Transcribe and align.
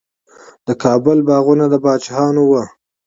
د 0.67 0.69
کابل 0.83 1.17
باغونه 1.27 1.65
د 1.69 1.75
پاچاهانو 1.83 2.41
وو. 2.49 2.63